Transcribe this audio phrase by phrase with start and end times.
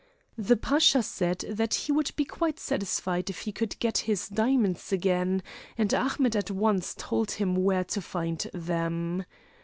[0.39, 4.91] The Pasha said that he would be quite satisfied if he could get his diamonds
[4.91, 5.43] again,
[5.77, 9.25] and Ahmet at once told him where to find them.